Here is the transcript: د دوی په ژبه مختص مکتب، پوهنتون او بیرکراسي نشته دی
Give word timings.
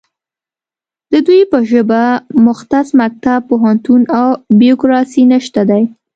د 1.11 1.13
دوی 1.27 1.41
په 1.51 1.57
ژبه 1.69 2.01
مختص 2.45 2.87
مکتب، 2.99 3.39
پوهنتون 3.49 4.01
او 4.19 4.27
بیرکراسي 4.59 5.23
نشته 5.33 5.61
دی 5.69 5.83